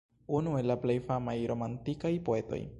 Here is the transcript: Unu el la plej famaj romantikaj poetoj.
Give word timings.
Unu 0.37 0.53
el 0.61 0.69
la 0.71 0.77
plej 0.85 0.95
famaj 1.11 1.37
romantikaj 1.53 2.15
poetoj. 2.31 2.63